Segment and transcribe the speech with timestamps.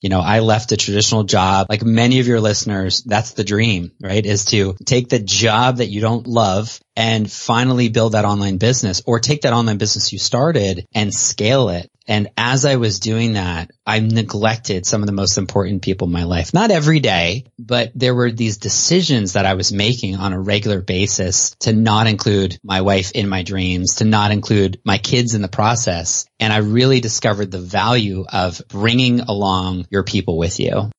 [0.00, 1.66] You know, I left a traditional job.
[1.68, 4.24] Like many of your listeners, that's the dream, right?
[4.24, 9.02] Is to take the job that you don't love and finally build that online business
[9.06, 11.90] or take that online business you started and scale it.
[12.06, 16.12] And as I was doing that, I neglected some of the most important people in
[16.12, 16.52] my life.
[16.52, 20.80] Not every day, but there were these decisions that I was making on a regular
[20.80, 25.42] basis to not include my wife in my dreams, to not include my kids in
[25.42, 26.26] the process.
[26.40, 30.90] And I really discovered the value of bringing along your people with you.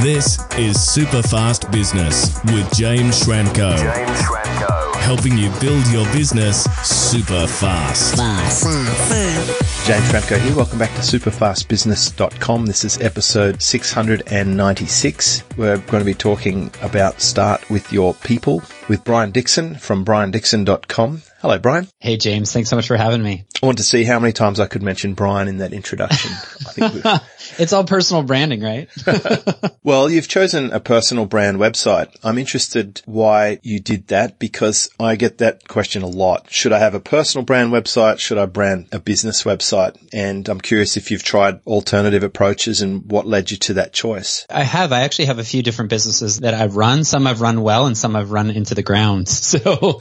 [0.00, 3.76] This is Super Fast Business with James Schramko.
[3.76, 8.16] James Schramko helping you build your business super fast.
[8.16, 10.54] Fast, fast, James Schramko here.
[10.54, 12.66] Welcome back to superfastbusiness.com.
[12.66, 15.42] This is episode 696.
[15.56, 21.22] We're going to be talking about start with your people with Brian Dixon from briandixon.com.
[21.40, 21.88] Hello, Brian.
[22.00, 22.52] Hey, James.
[22.52, 23.46] Thanks so much for having me.
[23.62, 26.30] I want to see how many times I could mention Brian in that introduction.
[26.32, 27.22] I think
[27.58, 28.90] it's all personal branding, right?
[29.82, 32.14] well, you've chosen a personal brand website.
[32.22, 36.52] I'm interested why you did that because I get that question a lot.
[36.52, 38.18] Should I have a personal brand website?
[38.18, 39.96] Should I brand a business website?
[40.12, 44.46] And I'm curious if you've tried alternative approaches and what led you to that choice.
[44.50, 44.92] I have.
[44.92, 47.04] I actually have a few different businesses that I've run.
[47.04, 49.28] Some I've run well and some I've run into the ground.
[49.50, 50.00] So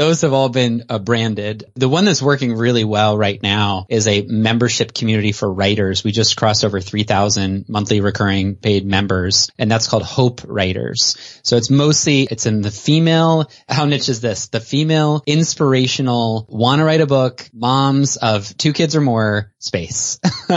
[0.00, 1.64] those have all been uh, branded.
[1.74, 6.02] The one that's working really well right now is a membership community for writers.
[6.02, 11.18] We just crossed over 3,000 monthly recurring paid members and that's called Hope Writers.
[11.42, 14.48] So it's mostly, it's in the female, how niche is this?
[14.48, 20.18] The female inspirational, want to write a book, moms of two kids or more space.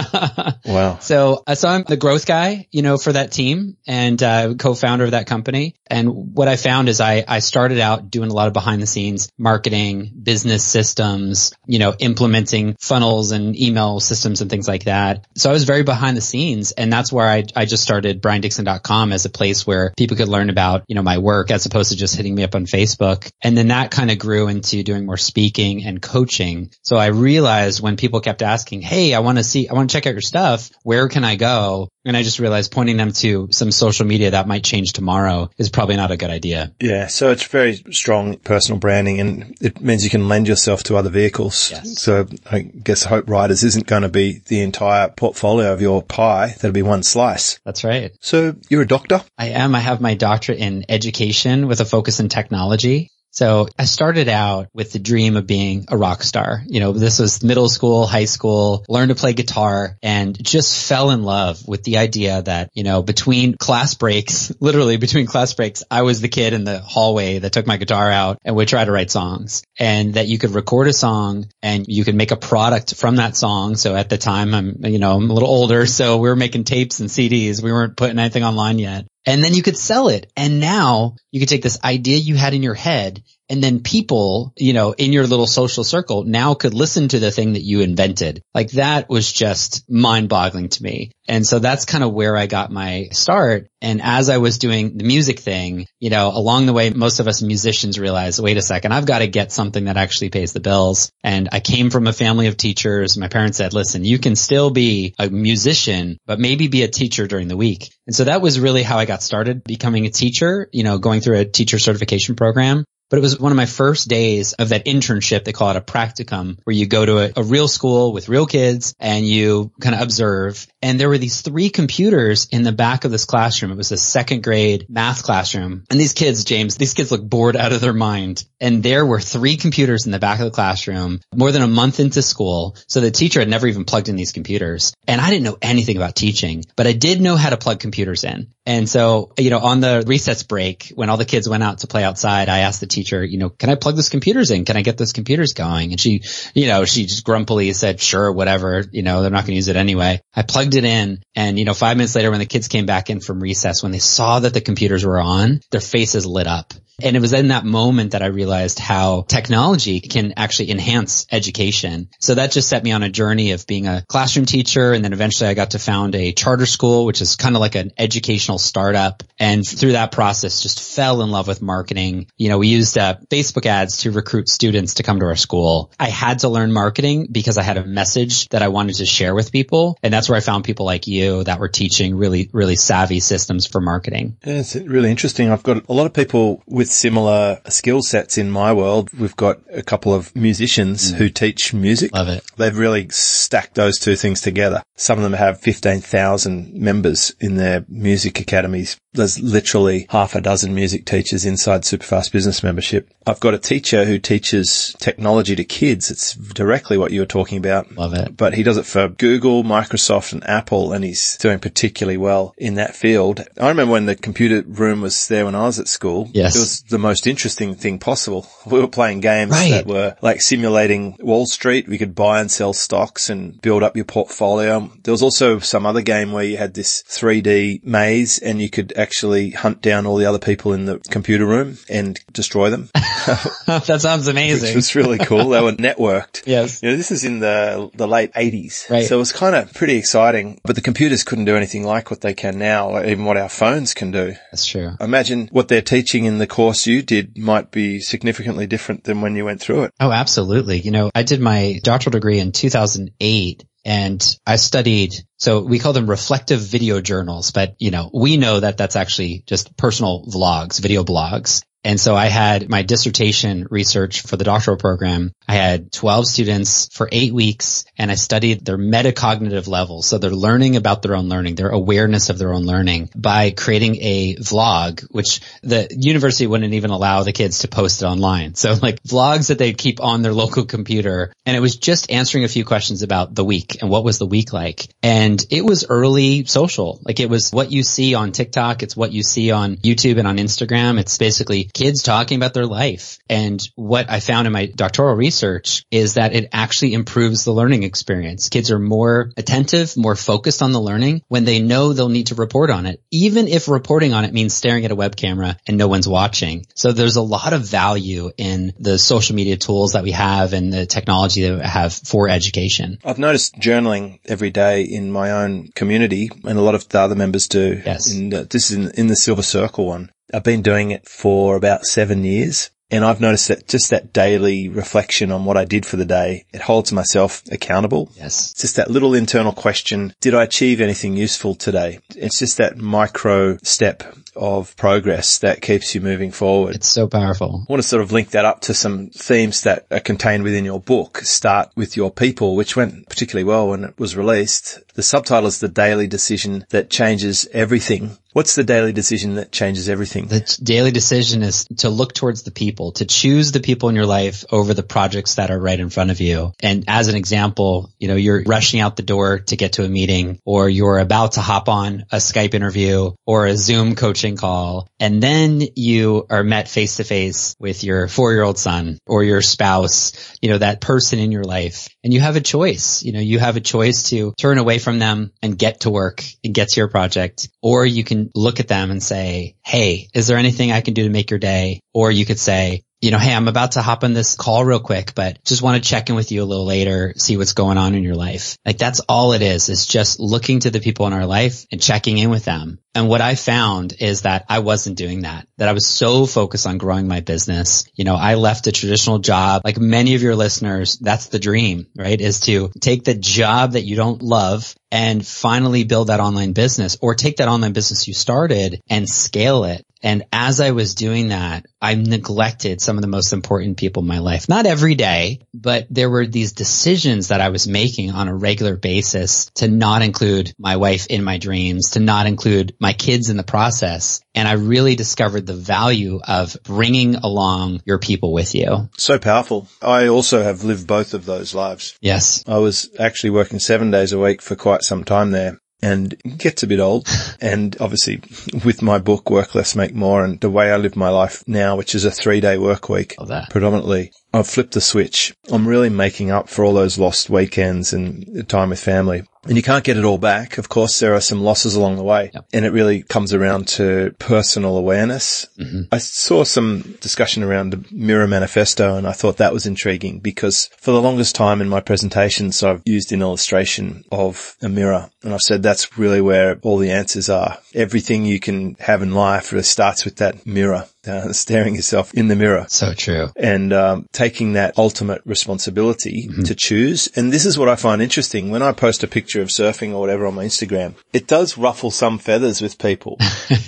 [0.65, 0.97] wow.
[0.99, 5.05] So, uh, so I'm the growth guy, you know, for that team and, uh, co-founder
[5.05, 5.75] of that company.
[5.87, 8.87] And what I found is I, I started out doing a lot of behind the
[8.87, 15.27] scenes marketing, business systems, you know, implementing funnels and email systems and things like that.
[15.35, 19.11] So I was very behind the scenes and that's where I, I just started briandixon.com
[19.11, 21.97] as a place where people could learn about, you know, my work as opposed to
[21.97, 23.29] just hitting me up on Facebook.
[23.41, 26.71] And then that kind of grew into doing more speaking and coaching.
[26.83, 29.93] So I realized when people kept asking, Hey, I want to see, I want to
[29.95, 30.69] check out your stuff.
[30.83, 31.89] Where can I go?
[32.05, 35.69] And I just realized pointing them to some social media that might change tomorrow is
[35.69, 36.73] probably not a good idea.
[36.79, 37.07] Yeah.
[37.07, 41.09] So it's very strong personal branding and it means you can lend yourself to other
[41.09, 41.71] vehicles.
[41.71, 41.99] Yes.
[41.99, 46.47] So I guess Hope Writers isn't going to be the entire portfolio of your pie.
[46.47, 47.59] That'll be one slice.
[47.65, 48.11] That's right.
[48.19, 49.23] So you're a doctor?
[49.37, 49.75] I am.
[49.75, 53.11] I have my doctorate in education with a focus in technology.
[53.33, 56.61] So I started out with the dream of being a rock star.
[56.67, 61.09] You know, this was middle school, high school, learned to play guitar and just fell
[61.09, 65.83] in love with the idea that, you know, between class breaks, literally between class breaks,
[65.89, 68.85] I was the kid in the hallway that took my guitar out and would try
[68.85, 72.37] to write songs and that you could record a song and you could make a
[72.37, 73.75] product from that song.
[73.77, 75.87] So at the time I'm, you know, I'm a little older.
[75.87, 77.63] So we were making tapes and CDs.
[77.63, 80.31] We weren't putting anything online yet and then you could sell it.
[80.35, 84.51] And now you could take this idea you had in your head and then people,
[84.57, 87.81] you know, in your little social circle now could listen to the thing that you
[87.81, 88.41] invented.
[88.55, 91.11] Like that was just mind boggling to me.
[91.27, 93.67] And so that's kind of where I got my start.
[93.79, 97.27] And as I was doing the music thing, you know, along the way, most of
[97.27, 100.59] us musicians realized, wait a second, I've got to get something that actually pays the
[100.59, 101.11] bills.
[101.23, 103.17] And I came from a family of teachers.
[103.17, 107.27] My parents said, listen, you can still be a musician, but maybe be a teacher
[107.27, 107.93] during the week.
[108.07, 111.21] And so that was really how I got started becoming a teacher, you know, going
[111.21, 112.83] through a teacher certification program.
[113.13, 115.43] But it was one of my first days of that internship.
[115.43, 118.47] They call it a practicum where you go to a, a real school with real
[118.47, 120.65] kids and you kind of observe.
[120.81, 123.71] And there were these three computers in the back of this classroom.
[123.71, 125.83] It was a second grade math classroom.
[125.91, 128.45] And these kids, James, these kids look bored out of their mind.
[128.59, 131.99] And there were three computers in the back of the classroom more than a month
[131.99, 132.75] into school.
[132.87, 134.91] So the teacher had never even plugged in these computers.
[135.07, 138.23] And I didn't know anything about teaching, but I did know how to plug computers
[138.23, 138.53] in.
[138.65, 141.87] And so, you know, on the recess break, when all the kids went out to
[141.87, 144.63] play outside, I asked the teacher, you know, can I plug those computers in?
[144.63, 145.91] Can I get those computers going?
[145.91, 146.23] And she,
[146.53, 149.67] you know, she just grumpily said, sure, whatever, you know, they're not going to use
[149.67, 150.21] it anyway.
[150.33, 153.09] I plugged it in and, you know, five minutes later when the kids came back
[153.09, 156.73] in from recess, when they saw that the computers were on, their faces lit up.
[157.01, 162.09] And it was in that moment that I realized how technology can actually enhance education.
[162.19, 164.93] So that just set me on a journey of being a classroom teacher.
[164.93, 167.75] And then eventually I got to found a charter school, which is kind of like
[167.75, 169.23] an educational startup.
[169.39, 172.27] And through that process, just fell in love with marketing.
[172.37, 175.91] You know, we used uh, Facebook ads to recruit students to come to our school.
[175.99, 179.33] I had to learn marketing because I had a message that I wanted to share
[179.33, 179.97] with people.
[180.03, 183.65] And that's where I found people like you that were teaching really, really savvy systems
[183.65, 184.37] for marketing.
[184.43, 185.49] It's really interesting.
[185.49, 189.37] I've got a lot of people with with similar skill sets in my world, we've
[189.37, 191.15] got a couple of musicians mm.
[191.15, 192.13] who teach music.
[192.13, 192.43] Love it.
[192.57, 194.83] They've really stacked those two things together.
[194.97, 198.97] Some of them have 15,000 members in their music academies.
[199.13, 203.09] There's literally half a dozen music teachers inside Superfast Business membership.
[203.25, 206.11] I've got a teacher who teaches technology to kids.
[206.11, 207.95] It's directly what you were talking about.
[207.95, 208.35] Love it.
[208.35, 212.75] But he does it for Google, Microsoft and Apple and he's doing particularly well in
[212.75, 213.41] that field.
[213.59, 216.29] I remember when the computer room was there when I was at school.
[216.33, 216.72] Yes.
[216.73, 218.47] It was the most interesting thing possible.
[218.65, 219.71] We were playing games Right.
[219.71, 221.87] that were like simulating Wall Street.
[221.87, 224.91] We could buy and sell stocks and build up your portfolio.
[225.03, 228.93] There was also some other game where you had this 3D maze and you could
[228.97, 233.99] actually hunt down all the other people in the computer room and destroy them, that
[234.01, 234.75] sounds which amazing.
[234.75, 235.49] was really cool.
[235.49, 236.43] They were networked.
[236.53, 236.81] Yes.
[236.83, 239.05] You know, this is in the the late eighties, Right.
[239.05, 240.59] so it was kind of pretty exciting.
[240.63, 243.49] But the computers couldn't do anything like what they can now, like even what our
[243.49, 244.35] phones can do.
[244.51, 244.91] That's true.
[244.99, 249.35] Imagine what they're teaching in the course you did might be significantly different than when
[249.35, 249.91] you went through it.
[249.99, 250.79] Oh, absolutely.
[250.79, 255.93] You know, I did my doctoral degree in 2008 and I studied, so we call
[255.93, 260.79] them reflective video journals, but you know, we know that that's actually just personal vlogs,
[260.79, 261.63] video blogs.
[261.83, 265.33] And so I had my dissertation research for the doctoral program.
[265.47, 270.07] I had 12 students for eight weeks and I studied their metacognitive levels.
[270.07, 273.97] So they're learning about their own learning, their awareness of their own learning by creating
[273.99, 278.55] a vlog, which the university wouldn't even allow the kids to post it online.
[278.55, 281.33] So like vlogs that they'd keep on their local computer.
[281.45, 284.25] And it was just answering a few questions about the week and what was the
[284.25, 284.87] week like.
[285.01, 287.01] And it was early social.
[287.03, 288.83] Like it was what you see on TikTok.
[288.83, 290.97] It's what you see on YouTube and on Instagram.
[290.99, 293.19] It's basically kids talking about their life.
[293.29, 297.83] And what I found in my doctoral research is that it actually improves the learning
[297.83, 298.49] experience.
[298.49, 302.35] Kids are more attentive, more focused on the learning when they know they'll need to
[302.35, 305.77] report on it, even if reporting on it means staring at a web camera and
[305.77, 306.65] no one's watching.
[306.75, 310.71] So there's a lot of value in the social media tools that we have and
[310.71, 312.99] the technology that we have for education.
[313.03, 317.15] I've noticed journaling every day in my own community, and a lot of the other
[317.15, 317.81] members do.
[317.85, 318.11] Yes.
[318.11, 320.11] In the, uh, this is in, in the Silver Circle one.
[320.33, 322.69] I've been doing it for about seven years.
[322.91, 326.45] And I've noticed that just that daily reflection on what I did for the day,
[326.53, 328.11] it holds myself accountable.
[328.15, 328.51] Yes.
[328.51, 330.13] It's just that little internal question.
[330.21, 332.01] Did I achieve anything useful today?
[332.15, 334.03] It's just that micro step
[334.35, 336.75] of progress that keeps you moving forward.
[336.75, 337.65] It's so powerful.
[337.67, 340.65] I want to sort of link that up to some themes that are contained within
[340.65, 341.19] your book.
[341.19, 344.79] Start with your people, which went particularly well when it was released.
[344.95, 348.17] The subtitle is the daily decision that changes everything.
[348.33, 350.25] What's the daily decision that changes everything?
[350.25, 354.07] The daily decision is to look towards the people, to choose the people in your
[354.07, 356.51] life over the projects that are right in front of you.
[356.61, 359.89] And as an example, you know, you're rushing out the door to get to a
[359.89, 364.87] meeting or you're about to hop on a Skype interview or a Zoom coaching call.
[364.99, 369.23] And then you are met face to face with your four year old son or
[369.23, 371.89] your spouse, you know, that person in your life.
[372.03, 374.99] And you have a choice, you know, you have a choice to turn away from
[374.99, 377.49] them and get to work and get to your project.
[377.61, 381.03] Or you can look at them and say, Hey, is there anything I can do
[381.03, 381.79] to make your day?
[381.93, 384.79] Or you could say, you know, hey, I'm about to hop on this call real
[384.79, 387.77] quick, but just want to check in with you a little later, see what's going
[387.77, 388.57] on in your life.
[388.65, 389.67] Like that's all it is.
[389.67, 392.79] It's just looking to the people in our life and checking in with them.
[392.95, 396.65] And what I found is that I wasn't doing that, that I was so focused
[396.65, 397.83] on growing my business.
[397.93, 399.63] You know, I left a traditional job.
[399.65, 402.21] Like many of your listeners, that's the dream, right?
[402.21, 406.97] Is to take the job that you don't love and finally build that online business
[407.01, 409.83] or take that online business you started and scale it.
[410.03, 414.07] And as I was doing that, I neglected some of the most important people in
[414.07, 414.49] my life.
[414.49, 418.75] Not every day, but there were these decisions that I was making on a regular
[418.75, 423.37] basis to not include my wife in my dreams, to not include my kids in
[423.37, 424.19] the process.
[424.35, 428.89] And I really discovered the value of bringing along your people with you.
[428.97, 429.69] So powerful.
[429.81, 431.97] I also have lived both of those lives.
[432.01, 432.43] Yes.
[432.45, 436.63] I was actually working seven days a week for quite some time there and gets
[436.63, 437.07] a bit old.
[437.41, 438.21] and obviously
[438.63, 441.75] with my book, Work Less, Make More and the way I live my life now,
[441.75, 443.15] which is a three day work week
[443.49, 445.35] predominantly, I've flipped the switch.
[445.51, 449.23] I'm really making up for all those lost weekends and time with family.
[449.45, 450.57] And you can't get it all back.
[450.57, 452.45] Of course, there are some losses along the way Yep.
[452.53, 455.45] and it really comes around to personal awareness.
[455.59, 455.81] Mm-hmm.
[455.91, 460.69] I saw some discussion around the mirror manifesto and I thought that was intriguing because
[460.77, 465.33] for the longest time in my presentations, I've used an illustration of a mirror and
[465.33, 467.57] I've said that's really where all the answers are.
[467.73, 470.85] Everything you can have in life really starts with that mirror.
[471.07, 472.65] Uh, staring yourself in the mirror.
[472.69, 473.29] So true.
[473.35, 476.43] And um, taking that ultimate responsibility mm-hmm.
[476.43, 477.09] to choose.
[477.15, 478.49] And this is what I find interesting.
[478.49, 481.91] When I post a picture of surfing or whatever on my Instagram, it does ruffle
[481.91, 483.17] some feathers with people.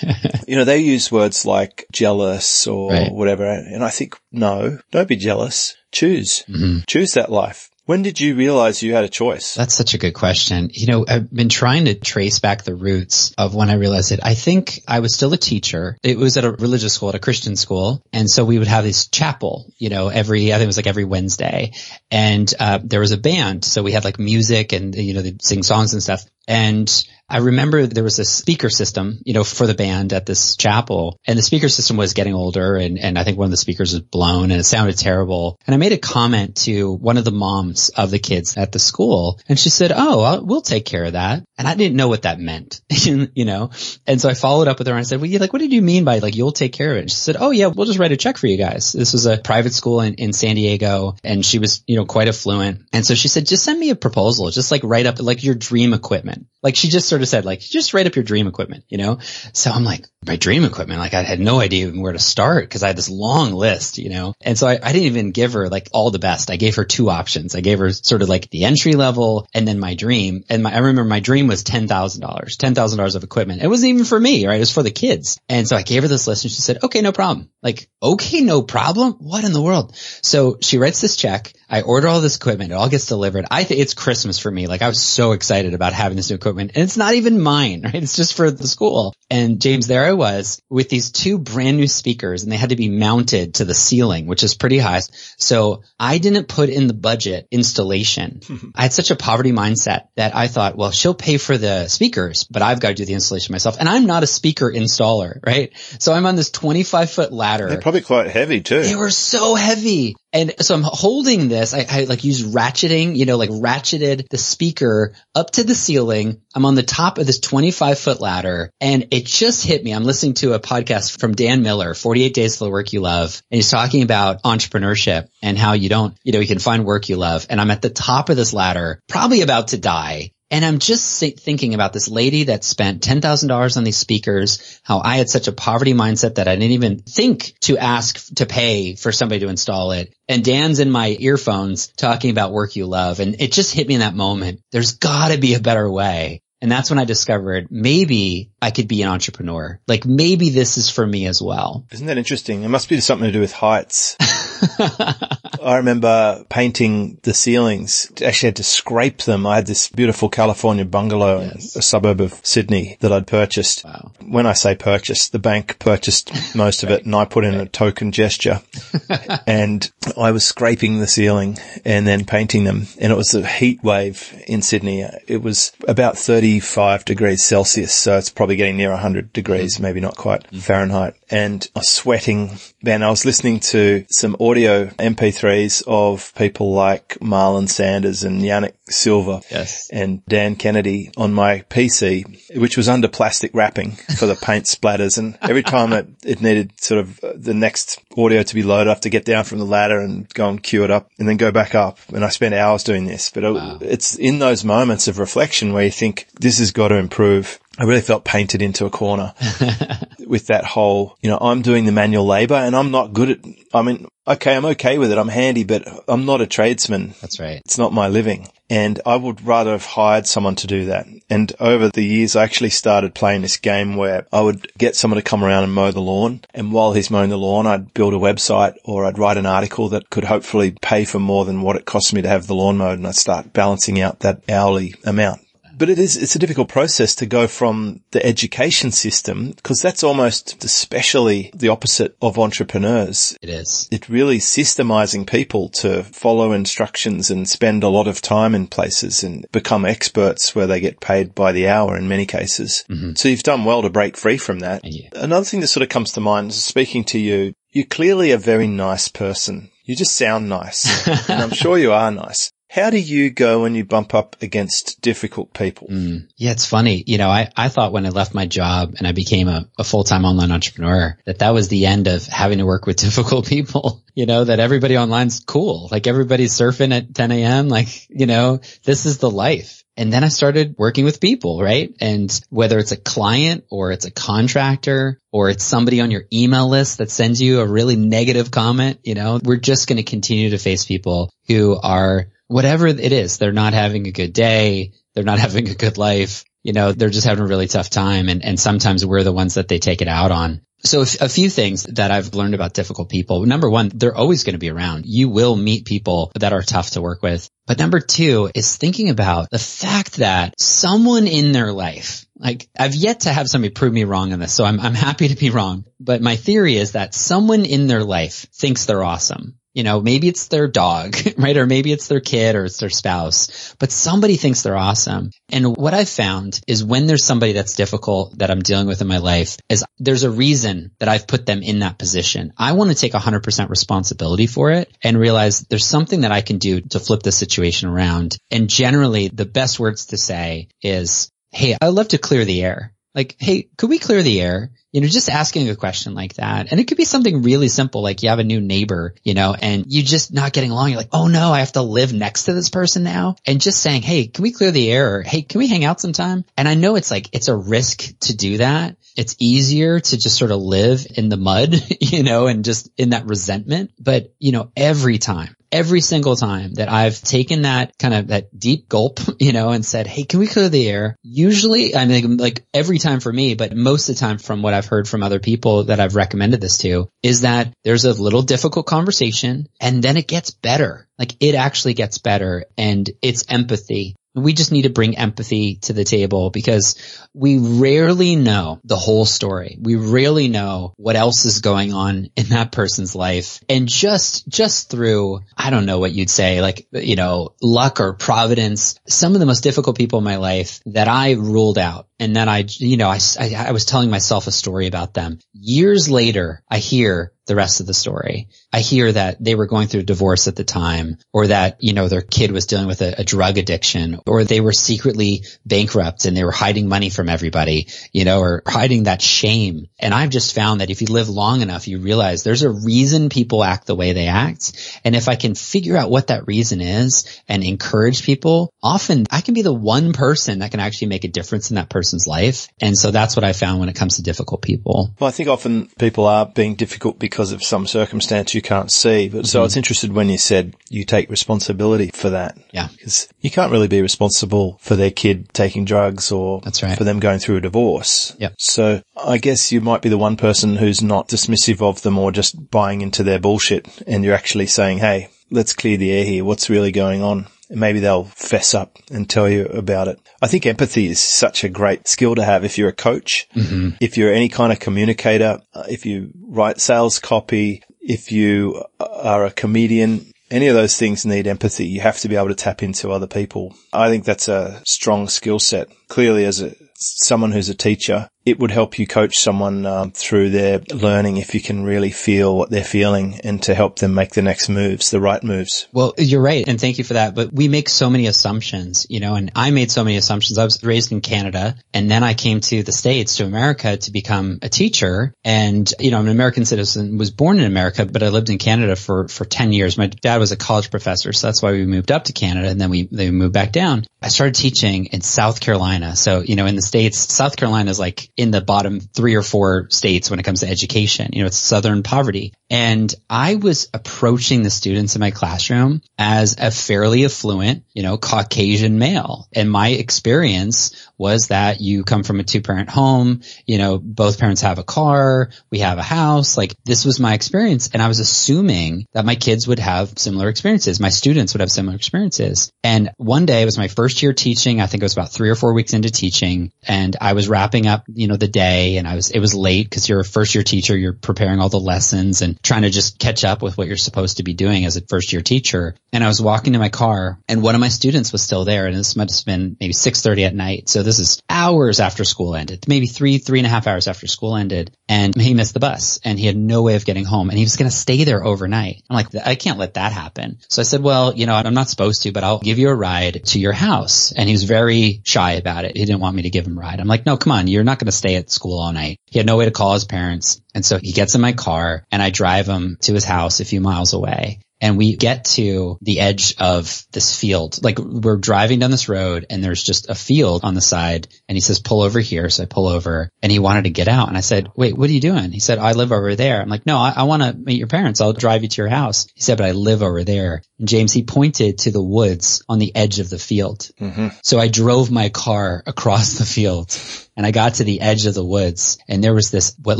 [0.48, 3.12] you know, they use words like jealous or right.
[3.12, 3.46] whatever.
[3.46, 5.75] And I think, no, don't be jealous.
[5.92, 6.44] Choose.
[6.50, 6.80] Mm-hmm.
[6.88, 7.70] Choose that life.
[7.86, 9.54] When did you realize you had a choice?
[9.54, 10.72] That's such a good question.
[10.74, 14.20] You know, I've been trying to trace back the roots of when I realized it.
[14.24, 15.96] I think I was still a teacher.
[16.01, 18.01] It was at a religious school, at a Christian school.
[18.12, 20.88] And so we would have this chapel, you know, every, I think it was like
[20.88, 21.74] every Wednesday.
[22.10, 23.63] And, uh, there was a band.
[23.63, 26.24] So we had like music and, you know, they'd sing songs and stuff.
[26.48, 26.89] And
[27.27, 31.20] I remember there was a speaker system, you know, for the band at this chapel
[31.25, 33.94] and the speaker system was getting older and, and I think one of the speakers
[33.94, 35.60] was blown and it sounded terrible.
[35.65, 38.79] And I made a comment to one of the moms of the kids at the
[38.79, 41.44] school and she said, Oh, I'll, we'll take care of that.
[41.58, 43.72] And I didn't know what that meant, you know?
[44.05, 45.82] And so I followed up with her and I said, well, like, what did you
[45.82, 47.01] mean by like, you'll take care of it?
[47.01, 48.91] And she said, Oh yeah, we'll just write a check for you guys.
[48.91, 52.27] This was a private school in, in San Diego and she was, you know, quite
[52.27, 52.82] affluent.
[52.94, 55.55] And so she said, just send me a proposal, just like write up like your
[55.55, 56.46] dream equipment.
[56.62, 59.19] Like she just sort of said, like, just write up your dream equipment, you know?
[59.53, 62.84] So I'm like, my dream equipment, like I had no idea where to start because
[62.84, 64.34] I had this long list, you know?
[64.41, 66.51] And so I, I, didn't even give her like all the best.
[66.51, 67.55] I gave her two options.
[67.55, 70.43] I gave her sort of like the entry level and then my dream.
[70.50, 71.88] And my, I remember my dream was $10,000,
[72.19, 73.63] $10,000 of equipment.
[73.63, 74.57] It wasn't even for me, right?
[74.57, 75.39] It was for the kids.
[75.48, 77.50] And so I gave her this list and she said, okay, no problem.
[77.63, 79.13] Like, okay, no problem.
[79.19, 79.95] What in the world?
[79.95, 81.53] So she writes this check.
[81.75, 82.72] I order all this equipment.
[82.72, 83.48] It all gets delivered.
[83.51, 84.67] I think it's Christmas for me.
[84.67, 87.82] Like I was so excited about having this new equipment and it's not even mine,
[87.84, 87.96] right?
[87.96, 89.13] It's just for the school.
[89.29, 92.77] And James, there I was with these two brand new speakers and they had to
[92.77, 95.01] be mounted to the ceiling, which is pretty high.
[95.38, 98.39] So I didn't put in the budget installation.
[98.75, 102.46] I had such a poverty mindset that I thought, well, she'll pay for the speakers,
[102.46, 103.75] but I've got to do the installation myself.
[103.82, 105.74] And I'm not a speaker installer, right?
[106.00, 107.67] So I'm on this 25 foot ladder.
[107.67, 108.84] They're probably quite heavy too.
[108.84, 110.15] They were so heavy.
[110.36, 111.74] And so I'm holding this.
[111.74, 116.42] I, I, like use ratcheting, you know, like ratcheted the speaker up to the ceiling.
[116.54, 119.94] I'm on the top of this 25 foot ladder and it just hit me.
[119.94, 123.42] I'm listening to a podcast from Dan Miller, 48 days to the work you love.
[123.50, 127.08] And he's talking about entrepreneurship and how you don't, you know, you can find work
[127.08, 127.48] you love.
[127.50, 130.32] And I'm at the top of this ladder, probably about to die.
[130.52, 135.18] And I'm just thinking about this lady that spent $10,000 on these speakers, how I
[135.18, 139.12] had such a poverty mindset that I didn't even think to ask to pay for
[139.12, 140.14] somebody to install it.
[140.28, 143.20] And Dan's in my earphones talking about work you love.
[143.20, 144.62] And it just hit me in that moment.
[144.72, 146.42] There's gotta be a better way.
[146.62, 149.80] And that's when I discovered maybe I could be an entrepreneur.
[149.88, 151.86] Like maybe this is for me as well.
[151.92, 152.64] Isn't that interesting?
[152.64, 154.16] It must be something to do with heights.
[155.65, 158.12] I remember painting the ceilings.
[158.24, 159.47] Actually had to scrape them.
[159.47, 161.75] I had this beautiful California bungalow yes.
[161.75, 163.83] in a suburb of Sydney that I'd purchased.
[163.83, 164.12] Wow.
[164.21, 167.65] When I say purchased, the bank purchased most of it and I put in a
[167.65, 168.62] token gesture
[169.47, 172.88] and I was scraping the ceiling and then painting them.
[173.00, 175.01] And it was a heat wave in Sydney.
[175.27, 177.93] It was about 35 degrees Celsius.
[177.93, 179.81] So it's probably getting near 100 degrees, mm.
[179.81, 180.62] maybe not quite mm.
[180.62, 181.15] Fahrenheit.
[181.29, 182.57] And I was sweating.
[182.86, 188.74] Man, I was listening to some audio MP3s of people like Marlon Sanders and Yanik
[188.88, 189.89] Silver yes.
[189.92, 195.18] and Dan Kennedy on my PC, which was under plastic wrapping for the paint splatters.
[195.18, 198.88] And every time it, it needed sort of uh, the next audio to be loaded,
[198.88, 201.27] I have to get down from the ladder and go and cue it up and
[201.27, 201.98] then go back up.
[202.10, 203.80] And I spent hours doing this, but wow.
[203.82, 207.60] it, it's in those moments of reflection where you think this has got to improve.
[207.77, 209.34] I really felt painted into a corner
[210.27, 213.39] with that whole, you know, I'm doing the manual labor and I'm not good at,
[213.74, 215.17] I mean, okay, I'm okay with it.
[215.17, 217.15] I'm handy, but I'm not a tradesman.
[217.22, 217.62] That's right.
[217.65, 218.48] It's not my living.
[218.70, 221.05] And I would rather have hired someone to do that.
[221.29, 225.17] And over the years, I actually started playing this game where I would get someone
[225.17, 226.41] to come around and mow the lawn.
[226.53, 229.89] And while he's mowing the lawn, I'd build a website or I'd write an article
[229.89, 232.77] that could hopefully pay for more than what it costs me to have the lawn
[232.77, 232.98] mowed.
[232.98, 235.45] And I'd start balancing out that hourly amount.
[235.77, 240.03] But it is, it's a difficult process to go from the education system because that's
[240.03, 243.38] almost especially the opposite of entrepreneurs.
[243.41, 243.88] It is.
[243.91, 249.24] It really systemizing people to follow instructions and spend a lot of time in places
[249.24, 252.86] and become experts where they get paid by the hour in many cases.
[252.89, 253.15] Mm-hmm.
[253.15, 254.82] So you've done well to break free from that.
[255.13, 258.38] Another thing that sort of comes to mind is speaking to you, you're clearly a
[258.38, 259.70] very nice person.
[259.84, 261.08] You just sound nice.
[261.29, 262.51] and I'm sure you are nice.
[262.75, 265.88] How do you go when you bump up against difficult people?
[265.88, 266.27] Mm.
[266.36, 267.05] Yeah, it's funny.
[267.08, 269.86] You know, I, I thought when I left my job and I became a, a
[269.86, 274.03] full-time online entrepreneur that that was the end of having to work with difficult people.
[274.13, 275.88] You know, that everybody online's cool.
[275.89, 277.70] Like everybody's surfing at 10 a.m.
[277.70, 279.86] Like, you know, this is the life.
[279.96, 281.96] And then I started working with people, right?
[282.01, 286.67] And whether it's a client or it's a contractor or it's somebody on your email
[286.67, 290.50] list that sends you a really negative comment, you know, we're just going to continue
[290.50, 293.38] to face people who are whatever it is.
[293.38, 294.94] They're not having a good day.
[295.14, 296.46] They're not having a good life.
[296.64, 298.28] You know, they're just having a really tough time.
[298.28, 300.62] And, and sometimes we're the ones that they take it out on.
[300.80, 303.44] So a few things that I've learned about difficult people.
[303.46, 305.06] Number one, they're always going to be around.
[305.08, 307.50] You will meet people that are tough to work with.
[307.66, 312.94] But number two is thinking about the fact that someone in their life, like I've
[312.94, 314.54] yet to have somebody prove me wrong on this.
[314.54, 315.86] So I'm, I'm happy to be wrong.
[316.00, 319.58] But my theory is that someone in their life thinks they're awesome.
[319.75, 321.58] You know, maybe it's their dog, right?
[321.58, 325.32] Or maybe it's their kid or it's their spouse, but somebody thinks they're awesome.
[325.50, 329.08] And what I've found is when there's somebody that's difficult that I'm dealing with in
[329.08, 332.53] my life is there's a reason that I've put them in that position.
[332.58, 336.58] I want to take 100% responsibility for it and realize there's something that I can
[336.58, 338.38] do to flip the situation around.
[338.50, 342.95] And generally the best words to say is, Hey, I'd love to clear the air.
[343.15, 344.72] Like, Hey, could we clear the air?
[344.95, 346.72] you know, just asking a question like that.
[346.72, 349.53] And it could be something really simple, like you have a new neighbor, you know,
[349.53, 350.91] and you're just not getting along.
[350.91, 353.36] You're like, oh no, I have to live next to this person now.
[353.45, 355.15] And just saying, hey, can we clear the air?
[355.17, 356.45] Or, hey, can we hang out sometime?
[356.55, 358.95] And I know it's like, it's a risk to do that.
[359.17, 363.10] It's easier to just sort of live in the mud, you know, and just in
[363.10, 363.91] that resentment.
[364.00, 368.58] But, you know, every time every single time that I've taken that kind of that
[368.58, 371.17] deep gulp, you know, and said, Hey, can we clear the air?
[371.22, 374.74] Usually, I mean, like every time for me, but most of the time from what
[374.74, 378.41] I've heard from other people that I've recommended this to is that there's a little
[378.41, 381.08] difficult conversation and then it gets better.
[381.20, 385.94] Like it actually gets better and it's empathy we just need to bring empathy to
[385.94, 386.96] the table because
[387.34, 389.77] we rarely know the whole story.
[389.82, 393.62] We rarely know what else is going on in that person's life.
[393.70, 398.13] And just, just through, I don't know what you'd say, like, you know, luck or
[398.13, 402.36] providence, some of the most difficult people in my life that I ruled out and
[402.36, 405.39] then I, you know, I, I, I was telling myself a story about them.
[405.53, 408.48] Years later, I hear the rest of the story.
[408.74, 411.93] I hear that they were going through a divorce at the time or that, you
[411.93, 416.25] know, their kid was dealing with a, a, drug addiction or they were secretly bankrupt
[416.25, 419.86] and they were hiding money from everybody, you know, or hiding that shame.
[420.00, 423.29] And I've just found that if you live long enough, you realize there's a reason
[423.29, 425.00] people act the way they act.
[425.03, 429.41] And if I can figure out what that reason is and encourage people, often I
[429.41, 432.67] can be the one person that can actually make a difference in that person's life.
[432.79, 435.13] And so that's what I found when it comes to difficult people.
[435.19, 439.27] Well, I think often people are being difficult because of some circumstance you can't see.
[439.29, 439.46] But mm-hmm.
[439.46, 442.57] so I was interested when you said you take responsibility for that.
[442.72, 442.89] Yeah.
[442.89, 446.98] Because you can't really be responsible for their kid taking drugs or That's right.
[446.98, 448.35] for them going through a divorce.
[448.37, 448.55] Yep.
[448.59, 452.31] So I guess you might be the one person who's not dismissive of them or
[452.31, 456.46] just buying into their bullshit and you're actually saying, Hey, let's clear the air here.
[456.46, 457.48] What's really going on?
[457.75, 460.20] Maybe they'll fess up and tell you about it.
[460.42, 463.90] I think empathy is such a great skill to have if you're a coach, mm-hmm.
[464.00, 469.46] if you're any kind of communicator, uh, if you write sales copy, if you are
[469.46, 471.88] a comedian, any of those things need empathy.
[471.88, 473.75] You have to be able to tap into other people.
[473.92, 475.88] I think that's a strong skill set.
[476.07, 480.51] Clearly as a, someone who's a teacher, it would help you coach someone um, through
[480.51, 484.31] their learning if you can really feel what they're feeling and to help them make
[484.31, 485.88] the next moves, the right moves.
[485.92, 486.68] Well, you're right.
[486.68, 487.34] And thank you for that.
[487.34, 490.60] But we make so many assumptions, you know, and I made so many assumptions.
[490.60, 494.12] I was raised in Canada and then I came to the States, to America to
[494.12, 495.34] become a teacher.
[495.44, 498.60] And, you know, I'm an American citizen, was born in America, but I lived in
[498.60, 499.98] Canada for, for 10 years.
[499.98, 501.34] My dad was a college professor.
[501.34, 504.05] So that's why we moved up to Canada and then we, they moved back down.
[504.22, 506.16] I started teaching in South Carolina.
[506.16, 509.41] So, you know, in the States, South Carolina is like in the bottom three or
[509.41, 511.29] four states when it comes to education.
[511.33, 512.53] You know, it's southern poverty.
[512.69, 518.17] And I was approaching the students in my classroom as a fairly affluent, you know,
[518.17, 519.48] Caucasian male.
[519.53, 524.39] And my experience was that you come from a two parent home, you know, both
[524.39, 526.57] parents have a car, we have a house.
[526.57, 527.89] Like this was my experience.
[527.93, 531.00] And I was assuming that my kids would have similar experiences.
[531.00, 532.71] My students would have similar experiences.
[532.83, 534.81] And one day it was my first year teaching.
[534.81, 537.87] I think it was about three or four weeks into teaching and I was wrapping
[537.87, 540.55] up, you know, the day and I was, it was late because you're a first
[540.55, 540.98] year teacher.
[540.98, 544.38] You're preparing all the lessons and trying to just catch up with what you're supposed
[544.38, 545.96] to be doing as a first year teacher.
[546.11, 548.88] And I was walking to my car and one of my students was still there
[548.88, 550.90] and this must have been maybe 6.30 at night.
[550.90, 554.27] So this is hours after school ended, maybe three, three and a half hours after
[554.27, 554.96] school ended.
[555.07, 557.64] And he missed the bus and he had no way of getting home and he
[557.64, 559.03] was going to stay there overnight.
[559.09, 560.59] I'm like, I can't let that happen.
[560.70, 562.96] So I said, well, you know, I'm not supposed to, but I'll give you a
[562.96, 564.31] ride to your house.
[564.31, 565.96] And he was very shy about it.
[565.96, 567.00] He didn't want me to give him a ride.
[567.00, 567.68] I'm like, no, come on.
[567.68, 569.20] You're not going to stay at school all night.
[569.25, 570.62] He had no way to call his parents.
[570.74, 573.66] And so he gets in my car and I drive him to his house a
[573.66, 574.60] few miles away.
[574.81, 577.81] And we get to the edge of this field.
[577.83, 581.55] Like we're driving down this road and there's just a field on the side and
[581.55, 582.50] he says, pull over here.
[582.50, 584.27] So I pull over and he wanted to get out.
[584.27, 585.51] And I said, wait, what are you doing?
[585.51, 586.61] He said, I live over there.
[586.61, 588.20] I'm like, no, I, I want to meet your parents.
[588.20, 589.27] I'll drive you to your house.
[589.33, 590.61] He said, but I live over there.
[590.77, 593.90] And James, he pointed to the woods on the edge of the field.
[594.00, 594.27] Mm-hmm.
[594.44, 597.00] So I drove my car across the field
[597.38, 600.00] and I got to the edge of the woods and there was this, what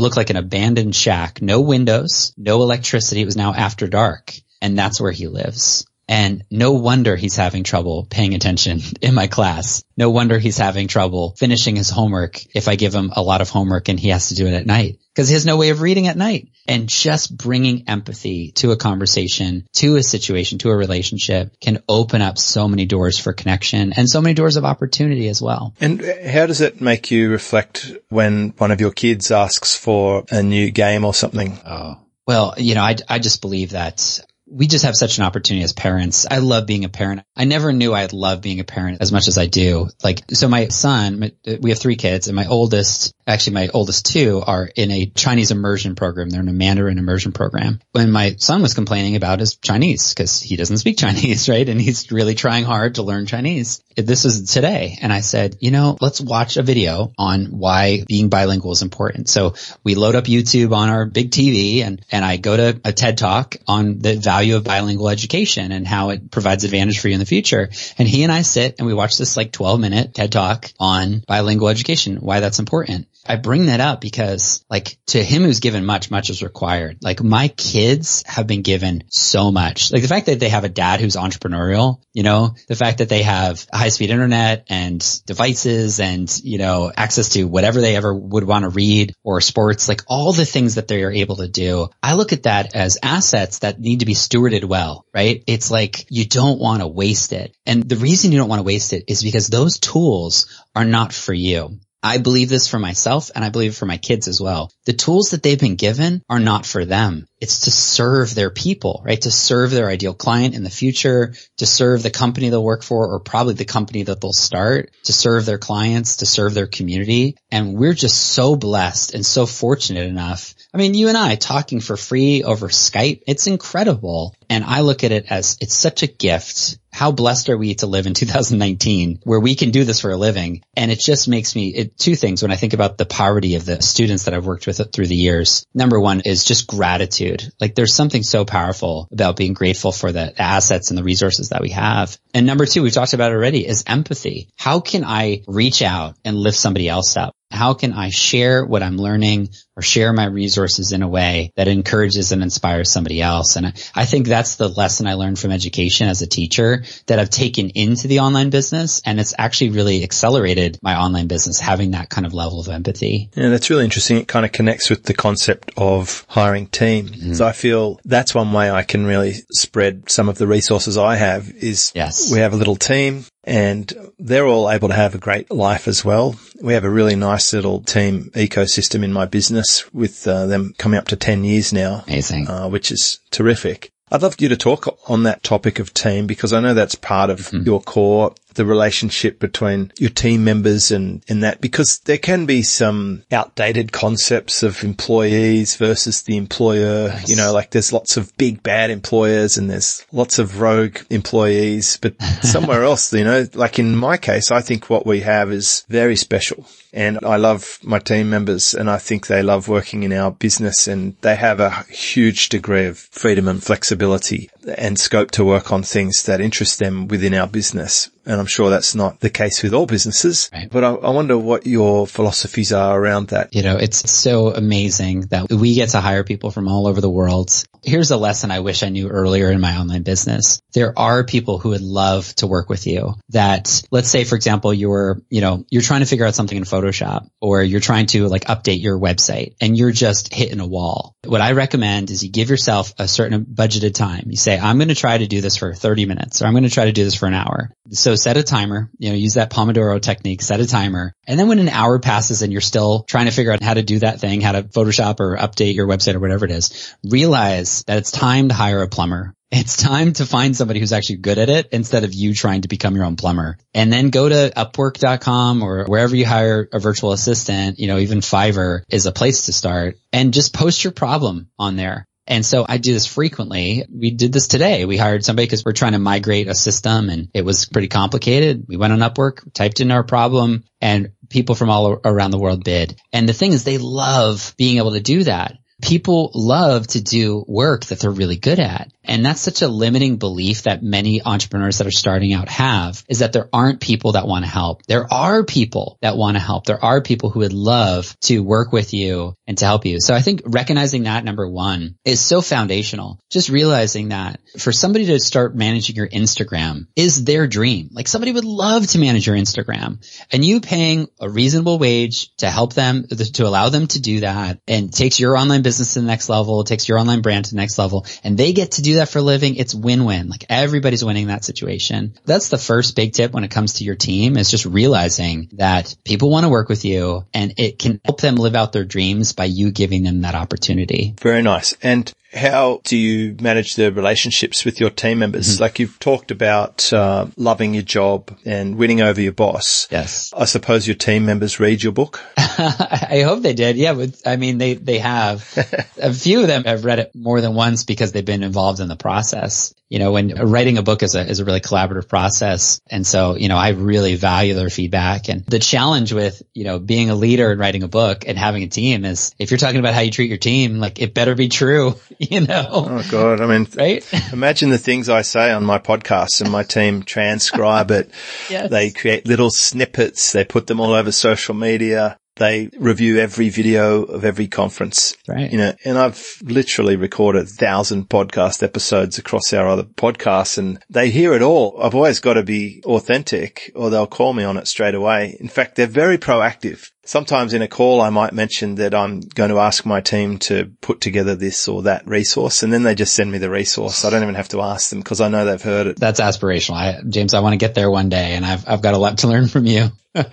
[0.00, 3.22] looked like an abandoned shack, no windows, no electricity.
[3.22, 5.86] It was now after dark and that's where he lives.
[6.08, 9.82] And no wonder he's having trouble paying attention in my class.
[9.96, 13.50] No wonder he's having trouble finishing his homework if I give him a lot of
[13.50, 15.80] homework and he has to do it at night because he has no way of
[15.80, 16.48] reading at night.
[16.68, 22.22] And just bringing empathy to a conversation, to a situation, to a relationship can open
[22.22, 25.74] up so many doors for connection and so many doors of opportunity as well.
[25.80, 30.42] And how does it make you reflect when one of your kids asks for a
[30.42, 31.58] new game or something?
[31.66, 31.98] Oh.
[32.26, 35.72] Well, you know, I, I just believe that we just have such an opportunity as
[35.72, 36.26] parents.
[36.30, 37.22] I love being a parent.
[37.34, 39.88] I never knew I'd love being a parent as much as I do.
[40.04, 44.42] Like, so my son, we have three kids and my oldest, actually my oldest two
[44.46, 46.30] are in a Chinese immersion program.
[46.30, 47.80] They're in a Mandarin immersion program.
[47.92, 51.68] When my son was complaining about his Chinese because he doesn't speak Chinese, right?
[51.68, 53.82] And he's really trying hard to learn Chinese.
[53.96, 54.98] This is today.
[55.00, 59.28] And I said, you know, let's watch a video on why being bilingual is important.
[59.28, 62.92] So we load up YouTube on our big TV and, and I go to a
[62.92, 67.08] TED talk on the value value of bilingual education and how it provides advantage for
[67.08, 67.70] you in the future.
[67.96, 71.22] And he and I sit and we watch this like 12 minute TED talk on
[71.26, 73.06] bilingual education, why that's important.
[73.28, 76.98] I bring that up because like to him who's given much, much is required.
[77.02, 79.92] Like my kids have been given so much.
[79.92, 83.08] Like the fact that they have a dad who's entrepreneurial, you know, the fact that
[83.08, 88.14] they have high speed internet and devices and, you know, access to whatever they ever
[88.14, 91.48] would want to read or sports, like all the things that they are able to
[91.48, 91.88] do.
[92.02, 95.42] I look at that as assets that need to be stewarded well, right?
[95.46, 97.56] It's like you don't want to waste it.
[97.64, 101.12] And the reason you don't want to waste it is because those tools are not
[101.12, 101.78] for you.
[102.06, 104.70] I believe this for myself and I believe it for my kids as well.
[104.84, 107.26] The tools that they've been given are not for them.
[107.40, 109.20] It's to serve their people, right?
[109.22, 113.12] To serve their ideal client in the future, to serve the company they'll work for
[113.12, 117.36] or probably the company that they'll start, to serve their clients, to serve their community.
[117.50, 120.54] And we're just so blessed and so fortunate enough.
[120.72, 124.34] I mean, you and I talking for free over Skype, it's incredible.
[124.48, 127.86] And I look at it as it's such a gift how blessed are we to
[127.86, 130.62] live in 2019 where we can do this for a living?
[130.74, 133.66] And it just makes me it, two things when I think about the poverty of
[133.66, 135.66] the students that I've worked with through the years.
[135.74, 137.25] Number one is just gratitude.
[137.60, 141.62] Like there's something so powerful about being grateful for the assets and the resources that
[141.62, 142.18] we have.
[142.34, 144.48] And number two, we've talked about already is empathy.
[144.56, 147.35] How can I reach out and lift somebody else up?
[147.50, 151.68] How can I share what I'm learning or share my resources in a way that
[151.68, 153.56] encourages and inspires somebody else?
[153.56, 157.18] And I, I, think that's the lesson I learned from education as a teacher that
[157.18, 159.00] I've taken into the online business.
[159.04, 163.30] And it's actually really accelerated my online business, having that kind of level of empathy.
[163.34, 164.16] Yeah, that's really interesting.
[164.16, 167.06] It kind of connects with the concept of hiring team.
[167.06, 167.34] Mm-hmm.
[167.34, 171.16] So I feel that's one way I can really spread some of the resources I
[171.16, 172.32] have is yes.
[172.32, 176.04] we have a little team and they're all able to have a great life as
[176.04, 176.34] well.
[176.60, 180.98] We have a really nice little team ecosystem in my business with uh, them coming
[180.98, 182.02] up to 10 years now.
[182.08, 182.48] Amazing.
[182.48, 183.92] Uh, which is terrific.
[184.10, 187.30] I'd love you to talk on that topic of team because I know that's part
[187.30, 187.64] of mm.
[187.64, 192.62] your core the relationship between your team members and, and that because there can be
[192.62, 197.08] some outdated concepts of employees versus the employer.
[197.08, 197.28] Nice.
[197.28, 201.98] You know, like there's lots of big bad employers and there's lots of rogue employees,
[202.02, 205.84] but somewhere else, you know, like in my case, I think what we have is
[205.88, 210.12] very special and I love my team members and I think they love working in
[210.12, 215.44] our business and they have a huge degree of freedom and flexibility and scope to
[215.44, 218.10] work on things that interest them within our business.
[218.26, 220.68] And I'm sure that's not the case with all businesses, right.
[220.68, 223.54] but I, I, wonder what your philosophies are around that.
[223.54, 227.08] You know, it's so amazing that we get to hire people from all over the
[227.08, 227.52] world.
[227.84, 230.60] Here's a lesson I wish I knew earlier in my online business.
[230.74, 234.74] There are people who would love to work with you that let's say, for example,
[234.74, 238.26] you're, you know, you're trying to figure out something in Photoshop or you're trying to
[238.26, 241.14] like update your website and you're just hitting a wall.
[241.24, 244.24] What I recommend is you give yourself a certain budgeted time.
[244.26, 246.64] You say, I'm going to try to do this for 30 minutes or I'm going
[246.64, 247.70] to try to do this for an hour.
[247.90, 251.12] So set a timer, you know, use that Pomodoro technique, set a timer.
[251.26, 253.82] And then when an hour passes and you're still trying to figure out how to
[253.82, 257.84] do that thing, how to Photoshop or update your website or whatever it is, realize
[257.86, 259.32] that it's time to hire a plumber.
[259.48, 262.68] It's time to find somebody who's actually good at it instead of you trying to
[262.68, 263.56] become your own plumber.
[263.72, 268.20] And then go to upwork.com or wherever you hire a virtual assistant, you know, even
[268.20, 272.66] Fiverr is a place to start and just post your problem on there And so
[272.68, 273.84] I do this frequently.
[273.90, 274.84] We did this today.
[274.84, 278.64] We hired somebody because we're trying to migrate a system and it was pretty complicated.
[278.68, 282.64] We went on Upwork, typed in our problem and people from all around the world
[282.64, 283.00] bid.
[283.12, 287.44] And the thing is they love being able to do that people love to do
[287.46, 288.90] work that they're really good at.
[289.06, 293.20] And that's such a limiting belief that many entrepreneurs that are starting out have is
[293.20, 294.82] that there aren't people that want to help.
[294.86, 296.66] There are people that want to help.
[296.66, 300.00] There are people who would love to work with you and to help you.
[300.00, 303.20] So I think recognizing that number one is so foundational.
[303.30, 307.90] Just realizing that for somebody to start managing your Instagram is their dream.
[307.92, 312.50] Like somebody would love to manage your Instagram and you paying a reasonable wage to
[312.50, 316.06] help them, to allow them to do that and takes your online business to the
[316.06, 318.95] next level, takes your online brand to the next level and they get to do
[318.96, 320.28] that for a living, it's win-win.
[320.28, 322.14] Like everybody's winning that situation.
[322.24, 325.94] That's the first big tip when it comes to your team is just realizing that
[326.04, 329.32] people want to work with you and it can help them live out their dreams
[329.32, 331.14] by you giving them that opportunity.
[331.20, 331.74] Very nice.
[331.82, 335.54] And how do you manage the relationships with your team members?
[335.54, 335.62] Mm-hmm.
[335.62, 339.88] Like you've talked about uh, loving your job and winning over your boss.
[339.90, 340.32] Yes.
[340.36, 342.20] I suppose your team members read your book.
[342.36, 343.76] I hope they did.
[343.76, 345.46] Yeah, but I mean, they they have.
[346.00, 348.85] a few of them have read it more than once because they've been involved in
[348.88, 352.80] the process you know, when writing a book is a, is a really collaborative process.
[352.90, 355.28] And so, you know, I really value their feedback.
[355.28, 358.64] And the challenge with, you know, being a leader and writing a book and having
[358.64, 361.36] a team is if you're talking about how you treat your team, like it better
[361.36, 362.66] be true, you know?
[362.68, 363.40] Oh God.
[363.40, 364.32] I mean, right?
[364.32, 368.10] imagine the things I say on my podcast and my team transcribe it.
[368.50, 368.68] yes.
[368.68, 370.32] They create little snippets.
[370.32, 372.18] They put them all over social media.
[372.36, 375.16] They review every video of every conference.
[375.26, 375.50] Right.
[375.50, 380.78] You know, and I've literally recorded a thousand podcast episodes across our other podcasts and
[380.90, 381.80] they hear it all.
[381.82, 385.36] I've always got to be authentic or they'll call me on it straight away.
[385.40, 386.90] In fact, they're very proactive.
[387.06, 390.72] Sometimes in a call, I might mention that I'm going to ask my team to
[390.82, 392.62] put together this or that resource.
[392.62, 394.04] And then they just send me the resource.
[394.04, 395.98] I don't even have to ask them because I know they've heard it.
[395.98, 396.74] That's aspirational.
[396.74, 399.18] I, James, I want to get there one day and I've, I've got a lot
[399.18, 399.88] to learn from you.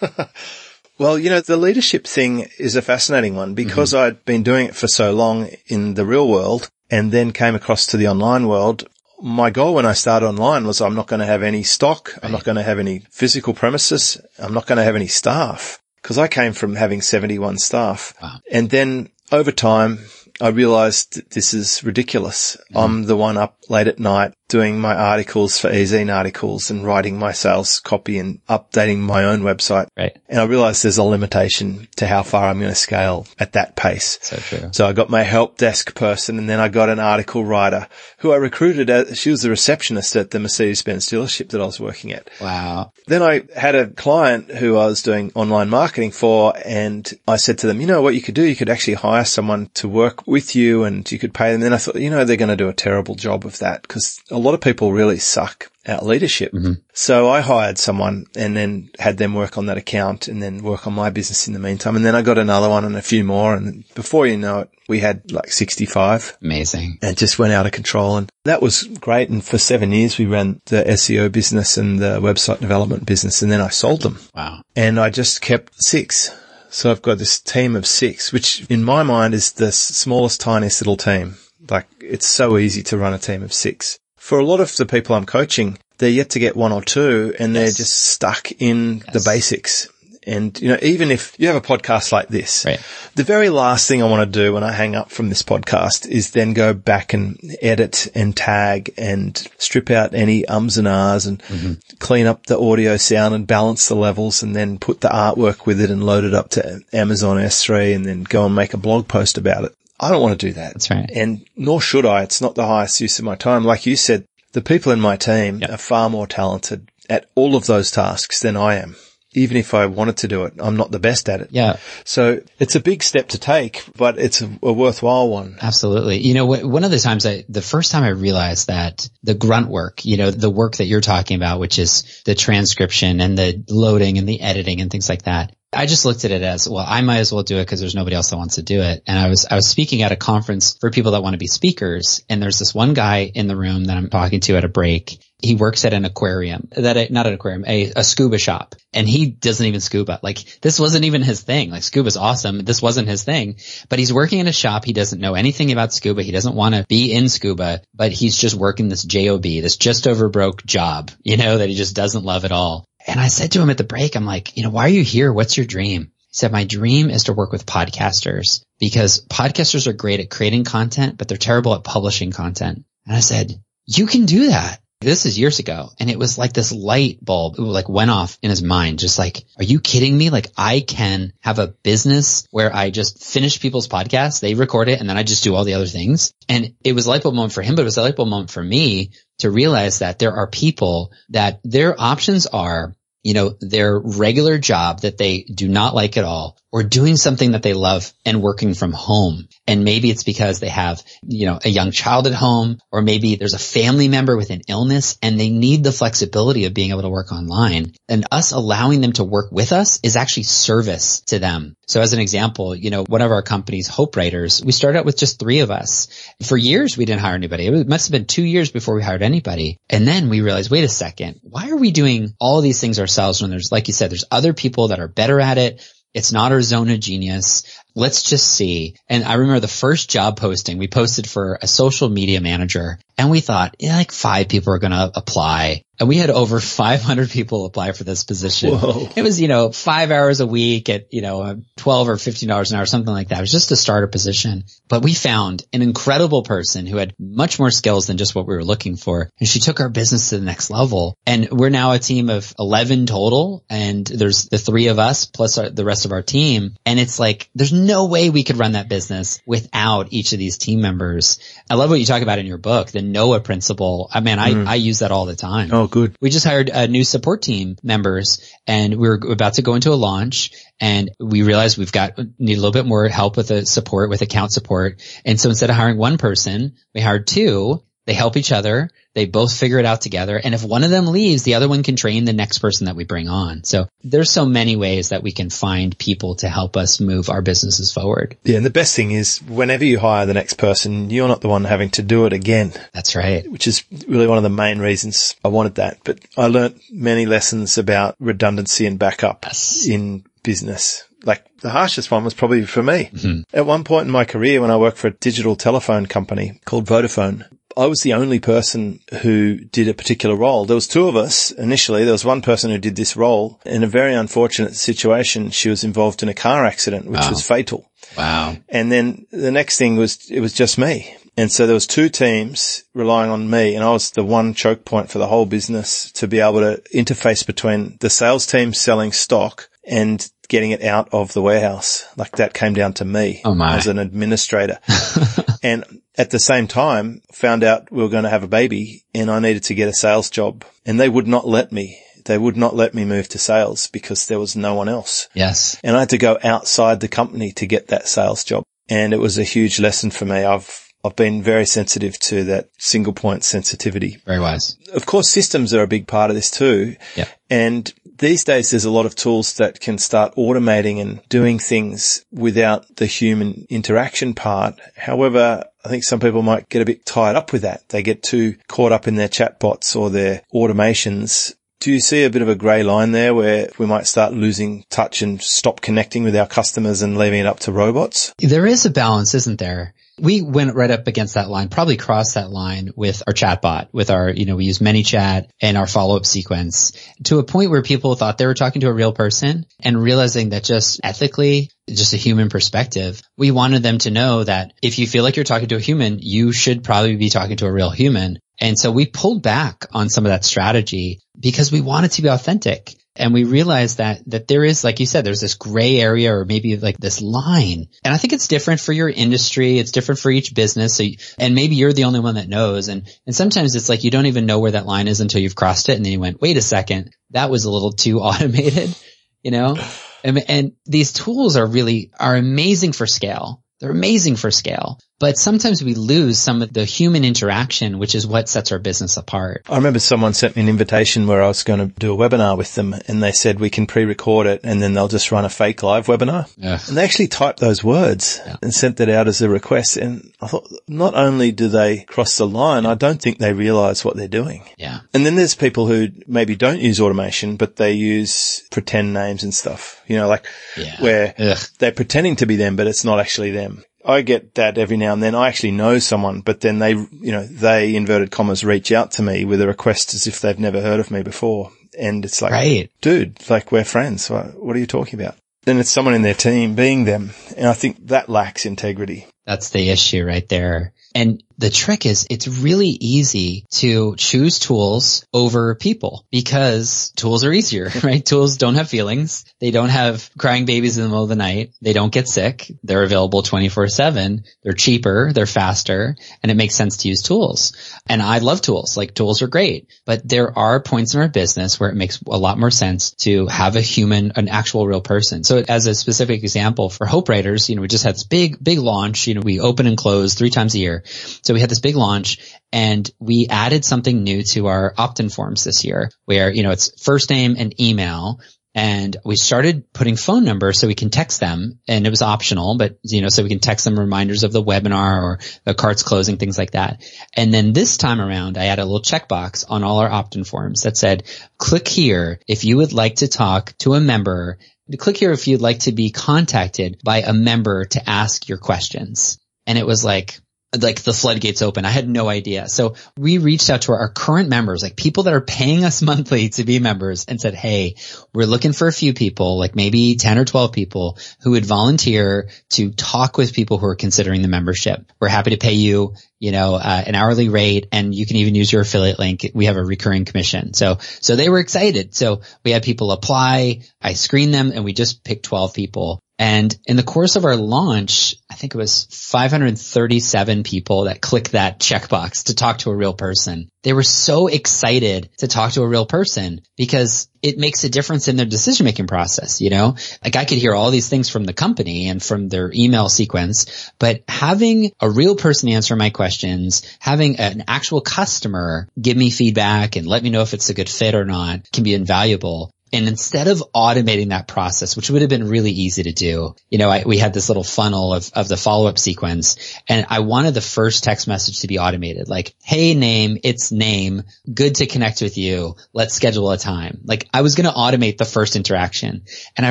[0.98, 4.04] Well, you know, the leadership thing is a fascinating one because mm-hmm.
[4.04, 7.86] I'd been doing it for so long in the real world and then came across
[7.88, 8.88] to the online world.
[9.20, 12.12] My goal when I started online was I'm not going to have any stock.
[12.14, 12.24] Right.
[12.24, 14.20] I'm not going to have any physical premises.
[14.38, 18.14] I'm not going to have any staff because I came from having 71 staff.
[18.20, 18.40] Wow.
[18.50, 20.00] And then over time,
[20.40, 22.56] I realized this is ridiculous.
[22.56, 22.76] Mm-hmm.
[22.76, 27.18] I'm the one up late at night doing my articles for eZine articles and writing
[27.18, 29.88] my sales copy and updating my own website.
[29.96, 30.16] Right.
[30.28, 33.76] And I realized there's a limitation to how far I'm going to scale at that
[33.76, 34.18] pace.
[34.22, 34.70] So true.
[34.72, 38.32] So I got my help desk person and then I got an article writer who
[38.32, 38.88] I recruited.
[38.88, 42.30] As, she was the receptionist at the Mercedes-Benz dealership that I was working at.
[42.40, 42.92] Wow.
[43.06, 47.58] Then I had a client who I was doing online marketing for and I said
[47.58, 48.44] to them, you know what you could do?
[48.44, 51.58] You could actually hire someone to work with you and you could pay them.
[51.58, 53.82] And then I thought, you know, they're going to do a terrible job of that
[53.82, 56.52] because a lot of people really suck at leadership.
[56.52, 56.74] Mm-hmm.
[56.92, 60.86] So I hired someone and then had them work on that account and then work
[60.86, 61.96] on my business in the meantime.
[61.96, 63.54] And then I got another one and a few more.
[63.54, 66.36] And before you know it, we had like 65.
[66.42, 66.98] Amazing.
[67.00, 68.18] And just went out of control.
[68.18, 69.30] And that was great.
[69.30, 73.40] And for seven years, we ran the SEO business and the website development business.
[73.40, 74.18] And then I sold them.
[74.34, 74.60] Wow.
[74.76, 76.38] And I just kept six.
[76.68, 80.82] So I've got this team of six, which in my mind is the smallest, tiniest
[80.82, 81.38] little team.
[81.70, 84.86] Like it's so easy to run a team of six for a lot of the
[84.86, 88.98] people I'm coaching, they're yet to get one or two and they're just stuck in
[88.98, 89.12] yes.
[89.12, 89.88] the basics.
[90.26, 92.78] And, you know, even if you have a podcast like this, right.
[93.14, 96.06] the very last thing I want to do when I hang up from this podcast
[96.06, 101.24] is then go back and edit and tag and strip out any ums and ahs
[101.24, 101.72] and mm-hmm.
[101.98, 105.80] clean up the audio sound and balance the levels and then put the artwork with
[105.80, 109.08] it and load it up to Amazon S3 and then go and make a blog
[109.08, 109.74] post about it.
[110.00, 110.74] I don't want to do that.
[110.74, 111.10] That's right.
[111.12, 112.22] And nor should I.
[112.22, 113.64] It's not the highest use of my time.
[113.64, 115.70] Like you said, the people in my team yep.
[115.70, 118.96] are far more talented at all of those tasks than I am.
[119.34, 121.50] Even if I wanted to do it, I'm not the best at it.
[121.52, 121.76] Yeah.
[122.04, 125.58] So it's a big step to take, but it's a, a worthwhile one.
[125.60, 126.18] Absolutely.
[126.18, 129.68] You know, one of the times I, the first time I realized that the grunt
[129.68, 133.62] work, you know, the work that you're talking about, which is the transcription and the
[133.68, 136.84] loading and the editing and things like that, I just looked at it as, well,
[136.86, 139.02] I might as well do it because there's nobody else that wants to do it.
[139.06, 141.46] And I was, I was speaking at a conference for people that want to be
[141.46, 142.24] speakers.
[142.30, 145.22] And there's this one guy in the room that I'm talking to at a break.
[145.40, 148.76] He works at an aquarium, that not an aquarium, a, a scuba shop.
[148.94, 150.18] And he doesn't even scuba.
[150.22, 151.70] Like this wasn't even his thing.
[151.70, 152.60] Like scuba's awesome.
[152.60, 153.56] This wasn't his thing,
[153.90, 154.86] but he's working in a shop.
[154.86, 156.22] He doesn't know anything about scuba.
[156.22, 160.08] He doesn't want to be in scuba, but he's just working this job, this just
[160.08, 162.88] over broke job, you know, that he just doesn't love at all.
[163.08, 165.02] And I said to him at the break, I'm like, you know, why are you
[165.02, 165.32] here?
[165.32, 166.12] What's your dream?
[166.28, 170.64] He said, my dream is to work with podcasters because podcasters are great at creating
[170.64, 172.84] content, but they're terrible at publishing content.
[173.06, 174.82] And I said, you can do that.
[175.00, 175.90] This is years ago.
[176.00, 178.98] And it was like this light bulb like went off in his mind.
[178.98, 180.28] Just like, are you kidding me?
[180.28, 184.40] Like I can have a business where I just finish people's podcasts.
[184.40, 186.34] They record it and then I just do all the other things.
[186.48, 188.28] And it was a light bulb moment for him, but it was a light bulb
[188.28, 192.92] moment for me to realize that there are people that their options are
[193.22, 197.52] you know, their regular job that they do not like at all or doing something
[197.52, 199.48] that they love and working from home.
[199.66, 203.36] And maybe it's because they have, you know, a young child at home, or maybe
[203.36, 207.02] there's a family member with an illness and they need the flexibility of being able
[207.02, 207.92] to work online.
[208.08, 211.74] And us allowing them to work with us is actually service to them.
[211.88, 215.06] So as an example, you know, one of our companies, Hope Writers, we started out
[215.06, 216.08] with just three of us.
[216.42, 217.66] For years, we didn't hire anybody.
[217.66, 219.78] It must have been two years before we hired anybody.
[219.88, 223.40] And then we realized, wait a second, why are we doing all these things ourselves
[223.40, 225.82] when there's, like you said, there's other people that are better at it
[226.14, 227.62] it's not our zone of genius.
[227.98, 228.94] Let's just see.
[229.08, 233.30] And I remember the first job posting we posted for a social media manager and
[233.30, 235.82] we thought yeah, like five people are going to apply.
[236.00, 238.72] And we had over 500 people apply for this position.
[238.72, 239.08] Whoa.
[239.16, 242.76] It was, you know, five hours a week at, you know, 12 or $15 an
[242.76, 243.38] hour, something like that.
[243.38, 244.62] It was just a starter position.
[244.86, 248.54] But we found an incredible person who had much more skills than just what we
[248.54, 249.28] were looking for.
[249.40, 251.18] And she took our business to the next level.
[251.26, 253.64] And we're now a team of 11 total.
[253.68, 256.76] And there's the three of us plus our, the rest of our team.
[256.86, 260.58] And it's like, there's no way we could run that business without each of these
[260.58, 261.40] team members.
[261.68, 264.10] I love what you talk about in your book, the Noah principle.
[264.12, 264.66] I mean, I, mm.
[264.66, 265.70] I use that all the time.
[265.72, 266.14] Oh, good.
[266.20, 269.90] We just hired a new support team members and we were about to go into
[269.90, 273.64] a launch and we realized we've got, need a little bit more help with the
[273.64, 275.02] support, with account support.
[275.24, 277.82] And so instead of hiring one person, we hired two.
[278.08, 278.88] They help each other.
[279.12, 280.40] They both figure it out together.
[280.42, 282.96] And if one of them leaves, the other one can train the next person that
[282.96, 283.64] we bring on.
[283.64, 287.42] So there's so many ways that we can find people to help us move our
[287.42, 288.38] businesses forward.
[288.44, 288.56] Yeah.
[288.56, 291.64] And the best thing is whenever you hire the next person, you're not the one
[291.64, 292.72] having to do it again.
[292.94, 293.46] That's right.
[293.50, 295.98] Which is really one of the main reasons I wanted that.
[296.02, 299.86] But I learned many lessons about redundancy and backup yes.
[299.86, 303.10] in business like the harshest one was probably for me.
[303.12, 303.40] Mm-hmm.
[303.52, 306.86] At one point in my career when I worked for a digital telephone company called
[306.86, 307.44] Vodafone,
[307.78, 310.64] I was the only person who did a particular role.
[310.64, 312.02] There was two of us initially.
[312.02, 313.60] There was one person who did this role.
[313.64, 317.30] In a very unfortunate situation, she was involved in a car accident, which wow.
[317.30, 317.88] was fatal.
[318.16, 318.56] Wow.
[318.68, 321.14] And then the next thing was, it was just me.
[321.36, 324.84] And so there was two teams relying on me and I was the one choke
[324.84, 329.12] point for the whole business to be able to interface between the sales team selling
[329.12, 332.08] stock and getting it out of the warehouse.
[332.16, 334.80] Like that came down to me oh as an administrator.
[335.62, 335.84] and
[336.18, 339.38] at the same time found out we were going to have a baby and I
[339.38, 341.98] needed to get a sales job and they would not let me.
[342.24, 345.28] They would not let me move to sales because there was no one else.
[345.32, 345.80] Yes.
[345.82, 348.64] And I had to go outside the company to get that sales job.
[348.90, 350.44] And it was a huge lesson for me.
[350.44, 354.18] I've I've been very sensitive to that single point sensitivity.
[354.26, 354.76] Very wise.
[354.92, 356.96] Of course, systems are a big part of this too.
[357.14, 357.28] Yeah.
[357.48, 362.24] And these days there's a lot of tools that can start automating and doing things
[362.32, 364.78] without the human interaction part.
[364.96, 367.88] However, I think some people might get a bit tied up with that.
[367.88, 372.30] They get too caught up in their chatbots or their automations do you see a
[372.30, 376.24] bit of a grey line there where we might start losing touch and stop connecting
[376.24, 378.34] with our customers and leaving it up to robots?
[378.38, 379.94] There is a balance, isn't there?
[380.18, 384.10] We went right up against that line, probably crossed that line with our chatbot, with
[384.10, 386.92] our, you know, we use ManyChat and our follow-up sequence
[387.24, 390.50] to a point where people thought they were talking to a real person and realizing
[390.50, 395.06] that just ethically, just a human perspective, we wanted them to know that if you
[395.06, 397.90] feel like you're talking to a human, you should probably be talking to a real
[397.90, 398.38] human.
[398.60, 402.28] And so we pulled back on some of that strategy because we wanted to be
[402.28, 402.94] authentic.
[403.18, 406.44] And we realized that, that there is, like you said, there's this gray area or
[406.44, 407.86] maybe like this line.
[408.04, 409.78] And I think it's different for your industry.
[409.78, 410.96] It's different for each business.
[410.96, 412.88] So, you, and maybe you're the only one that knows.
[412.88, 415.56] And, and sometimes it's like you don't even know where that line is until you've
[415.56, 415.96] crossed it.
[415.96, 418.94] And then you went, wait a second, that was a little too automated,
[419.42, 419.76] you know?
[420.24, 423.62] And, and these tools are really, are amazing for scale.
[423.80, 428.26] They're amazing for scale, but sometimes we lose some of the human interaction, which is
[428.26, 429.64] what sets our business apart.
[429.68, 432.56] I remember someone sent me an invitation where I was going to do a webinar
[432.56, 435.48] with them and they said we can pre-record it and then they'll just run a
[435.48, 436.48] fake live webinar.
[436.56, 436.78] Yeah.
[436.86, 438.56] And they actually typed those words yeah.
[438.62, 439.96] and sent that out as a request.
[439.96, 444.04] And I thought not only do they cross the line, I don't think they realize
[444.04, 444.68] what they're doing.
[444.76, 445.00] Yeah.
[445.12, 449.52] And then there's people who maybe don't use automation, but they use pretend names and
[449.52, 451.00] stuff, you know, like yeah.
[451.00, 451.58] where Ugh.
[451.78, 453.84] they're pretending to be them, but it's not actually them.
[454.08, 455.34] I get that every now and then.
[455.34, 459.22] I actually know someone, but then they, you know, they inverted commas reach out to
[459.22, 461.70] me with a request as if they've never heard of me before.
[461.98, 462.90] And it's like, right.
[463.00, 464.30] dude, like we're friends.
[464.30, 465.36] What, what are you talking about?
[465.68, 467.30] then it's someone in their team being them.
[467.56, 469.26] And I think that lacks integrity.
[469.48, 470.92] That's the issue right there.
[471.14, 477.52] And the trick is it's really easy to choose tools over people because tools are
[477.52, 478.24] easier, right?
[478.24, 479.44] tools don't have feelings.
[479.58, 481.72] They don't have crying babies in the middle of the night.
[481.82, 482.70] They don't get sick.
[482.84, 484.44] They're available 24 seven.
[484.62, 485.32] They're cheaper.
[485.32, 488.00] They're faster and it makes sense to use tools.
[488.06, 488.96] And I love tools.
[488.96, 492.38] Like tools are great, but there are points in our business where it makes a
[492.38, 495.42] lot more sense to have a human, an actual real person.
[495.42, 498.62] So as a specific example for Hope Writers, you know, we just had this big,
[498.62, 501.02] big launch, you know, we open and close three times a year.
[501.42, 502.38] So we had this big launch
[502.72, 507.02] and we added something new to our opt-in forms this year where, you know, it's
[507.02, 508.40] first name and email.
[508.74, 512.76] And we started putting phone numbers so we can text them and it was optional,
[512.76, 516.04] but you know, so we can text them reminders of the webinar or the cart's
[516.04, 517.02] closing, things like that.
[517.34, 520.82] And then this time around, I added a little checkbox on all our opt-in forms
[520.82, 521.24] that said,
[521.56, 524.58] click here if you would like to talk to a member
[524.96, 529.38] click here if you'd like to be contacted by a member to ask your questions.
[529.66, 530.38] And it was like,
[530.78, 531.86] like the floodgates open.
[531.86, 532.68] I had no idea.
[532.68, 536.50] So we reached out to our, current members, like people that are paying us monthly
[536.50, 537.96] to be members and said, Hey,
[538.34, 542.50] we're looking for a few people, like maybe 10 or 12 people who would volunteer
[542.70, 545.10] to talk with people who are considering the membership.
[545.20, 548.54] We're happy to pay you, you know, uh, an hourly rate and you can even
[548.54, 549.50] use your affiliate link.
[549.54, 550.74] We have a recurring commission.
[550.74, 552.14] So, so they were excited.
[552.14, 553.82] So we had people apply.
[554.00, 557.56] I screened them and we just picked 12 people and in the course of our
[557.56, 562.96] launch, I think it was 537 people that clicked that checkbox to talk to a
[562.96, 563.68] real person.
[563.82, 568.28] They were so excited to talk to a real person because it makes a difference
[568.28, 569.96] in their decision making process, you know?
[570.22, 573.90] Like I could hear all these things from the company and from their email sequence,
[573.98, 579.96] but having a real person answer my questions, having an actual customer give me feedback
[579.96, 582.70] and let me know if it's a good fit or not can be invaluable.
[582.92, 586.78] And instead of automating that process, which would have been really easy to do, you
[586.78, 590.54] know, I, we had this little funnel of, of the follow-up sequence and I wanted
[590.54, 592.28] the first text message to be automated.
[592.28, 594.22] Like, Hey name, it's name.
[594.52, 595.76] Good to connect with you.
[595.92, 597.00] Let's schedule a time.
[597.04, 599.22] Like I was going to automate the first interaction
[599.56, 599.70] and I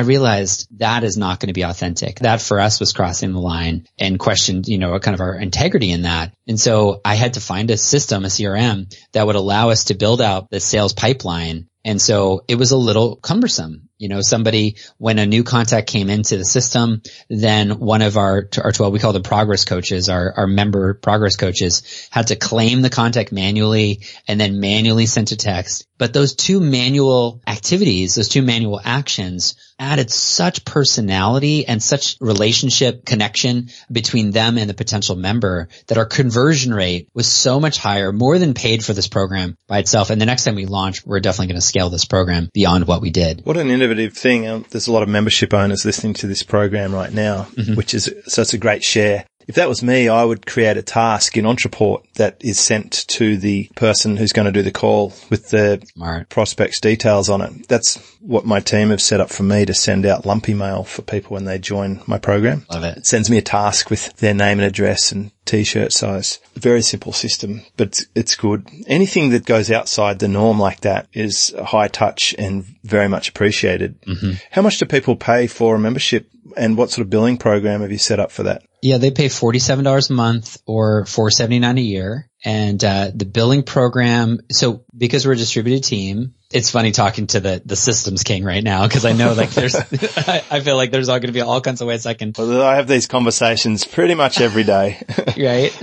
[0.00, 2.20] realized that is not going to be authentic.
[2.20, 5.90] That for us was crossing the line and questioned, you know, kind of our integrity
[5.90, 6.34] in that.
[6.46, 9.94] And so I had to find a system, a CRM that would allow us to
[9.94, 13.88] build out the sales pipeline and so it was a little cumbersome.
[13.98, 18.48] You know, somebody, when a new contact came into the system, then one of our,
[18.62, 22.82] our 12, we call them progress coaches, our, our member progress coaches had to claim
[22.82, 25.86] the contact manually and then manually sent a text.
[25.98, 33.04] But those two manual activities, those two manual actions added such personality and such relationship
[33.04, 38.12] connection between them and the potential member that our conversion rate was so much higher,
[38.12, 40.10] more than paid for this program by itself.
[40.10, 43.00] And the next time we launch, we're definitely going to scale this program beyond what
[43.00, 43.44] we did.
[43.44, 44.46] What an innovative thing.
[44.46, 47.74] Um, there's a lot of membership owners listening to this program right now, mm-hmm.
[47.74, 49.24] which is, so it's a great share.
[49.48, 53.38] If that was me, I would create a task in Entreport that is sent to
[53.38, 56.28] the person who's going to do the call with the Smart.
[56.28, 57.66] prospect's details on it.
[57.66, 61.00] That's what my team have set up for me to send out lumpy mail for
[61.00, 62.66] people when they join my program.
[62.70, 62.98] Love it.
[62.98, 66.40] It sends me a task with their name and address and t-shirt size.
[66.54, 68.68] Very simple system, but it's good.
[68.86, 74.00] Anything that goes outside the norm like that is high touch and very much appreciated.
[74.02, 74.32] Mm-hmm.
[74.50, 77.92] How much do people pay for a membership and what sort of billing program have
[77.92, 78.62] you set up for that?
[78.82, 82.30] Yeah, they pay $47 a month or 479 a year.
[82.44, 87.40] And, uh, the billing program, so because we're a distributed team, it's funny talking to
[87.40, 89.82] the, the systems king right now because I know like there's, I,
[90.50, 92.32] I, feel like there's all going to be all kinds of ways I can.
[92.38, 95.02] Well, I have these conversations pretty much every day.
[95.36, 95.76] right.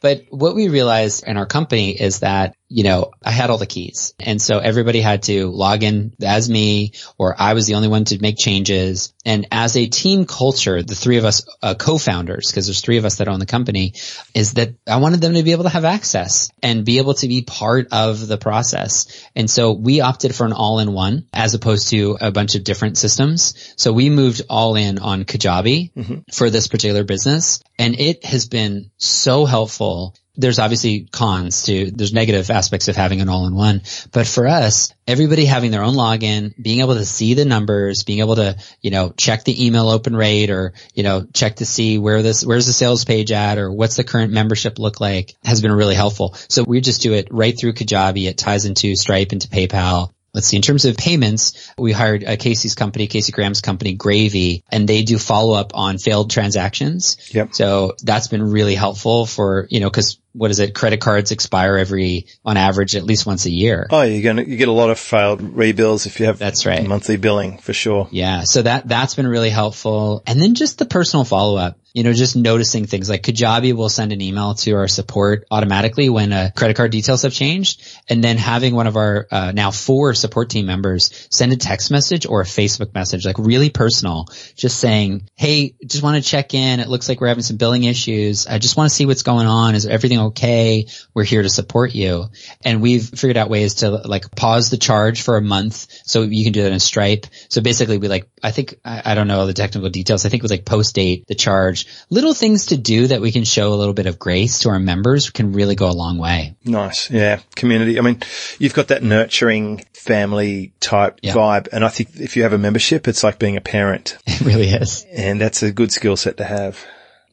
[0.00, 3.66] but what we realized in our company is that, you know, I had all the
[3.66, 4.14] keys.
[4.20, 8.04] And so everybody had to log in as me or I was the only one
[8.04, 9.12] to make changes.
[9.26, 13.04] And as a team culture, the three of us uh, co-founders, because there's three of
[13.04, 13.94] us that own the company,
[14.34, 17.26] is that I wanted them to be able to have access and be able to
[17.26, 19.28] be part of the process.
[19.34, 23.74] And so we opted for an all-in-one as opposed to a bunch of different systems.
[23.76, 26.18] So we moved all in on Kajabi mm-hmm.
[26.32, 32.12] for this particular business and it has been so helpful there's obviously cons to, there's
[32.12, 33.82] negative aspects of having an all-in-one,
[34.12, 38.20] but for us, everybody having their own login, being able to see the numbers, being
[38.20, 41.98] able to, you know, check the email open rate or, you know, check to see
[41.98, 45.60] where this, where's the sales page at or what's the current membership look like has
[45.60, 46.34] been really helpful.
[46.48, 48.28] So we just do it right through Kajabi.
[48.28, 52.36] It ties into Stripe, into PayPal let's see, in terms of payments, we hired uh,
[52.36, 57.16] Casey's company, Casey Graham's company, Gravy, and they do follow up on failed transactions.
[57.34, 57.54] Yep.
[57.54, 60.76] So that's been really helpful for, you know, cause what is it?
[60.76, 63.88] Credit cards expire every, on average, at least once a year.
[63.90, 66.64] Oh, you're going to, you get a lot of failed rebills if you have that's
[66.66, 66.86] right.
[66.86, 68.06] monthly billing for sure.
[68.12, 68.44] Yeah.
[68.44, 70.22] So that, that's been really helpful.
[70.28, 73.88] And then just the personal follow up you know, just noticing things like Kajabi will
[73.88, 77.82] send an email to our support automatically when a credit card details have changed.
[78.08, 81.90] And then having one of our uh, now four support team members send a text
[81.90, 86.54] message or a Facebook message, like really personal, just saying, Hey, just want to check
[86.54, 86.78] in.
[86.78, 88.46] It looks like we're having some billing issues.
[88.46, 89.74] I just want to see what's going on.
[89.74, 90.86] Is everything okay?
[91.12, 92.26] We're here to support you.
[92.64, 95.86] And we've figured out ways to like pause the charge for a month.
[96.04, 97.26] So you can do that in Stripe.
[97.48, 100.24] So basically we like, I think, I, I don't know all the technical details.
[100.24, 103.44] I think we like post date the charge little things to do that we can
[103.44, 106.56] show a little bit of grace to our members can really go a long way.
[106.64, 107.10] Nice.
[107.10, 107.40] Yeah.
[107.54, 107.98] Community.
[107.98, 108.20] I mean,
[108.58, 111.34] you've got that nurturing family type yeah.
[111.34, 111.68] vibe.
[111.72, 114.16] And I think if you have a membership, it's like being a parent.
[114.26, 115.04] It really is.
[115.12, 116.82] And that's a good skill set to have.